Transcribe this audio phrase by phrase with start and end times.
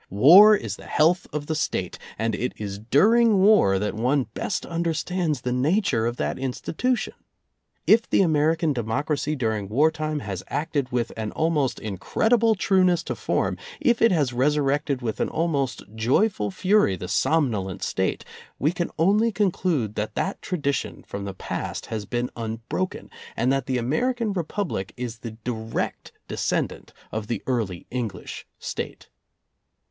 [0.09, 4.65] War is the health of the State, and it is during war that one best
[4.65, 7.13] understands the nature of that insti tution.
[7.85, 13.15] If the American democracy during war time has acted with an almost incredible trueness to
[13.15, 18.25] form, if it has resurrected with an almost joyful fury the somnolent State,
[18.57, 23.07] we can only conclude that that tradition from the past has been un broken,
[23.37, 29.07] and that the American republic is the [193] direct descendant of the early English State.